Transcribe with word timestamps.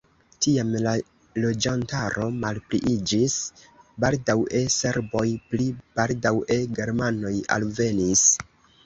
Tiam 0.43 0.69
la 0.83 0.91
loĝantaro 1.41 2.29
malpliiĝis, 2.45 3.35
baldaŭe 4.05 4.63
serboj, 4.77 5.23
pli 5.53 5.69
baldaŭe 6.01 6.59
germanoj 6.81 7.35
alvenis. 7.59 8.25